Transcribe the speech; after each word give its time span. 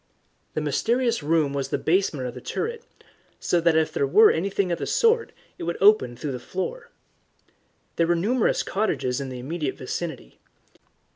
The 0.55 0.61
mysterious 0.61 1.21
room 1.21 1.53
was 1.53 1.67
the 1.67 1.77
basement 1.77 2.25
of 2.27 2.33
the 2.33 2.41
turret, 2.41 2.83
so 3.39 3.61
that 3.61 3.77
if 3.77 3.93
there 3.93 4.07
were 4.07 4.31
anything 4.31 4.71
of 4.71 4.79
the 4.79 4.87
sort 4.87 5.31
it 5.59 5.63
would 5.65 5.77
open 5.79 6.15
through 6.17 6.31
the 6.31 6.39
floor. 6.39 6.89
There 7.97 8.07
were 8.07 8.15
numerous 8.15 8.63
cottages 8.63 9.21
in 9.21 9.29
the 9.29 9.37
immediate 9.37 9.77
vicinity. 9.77 10.39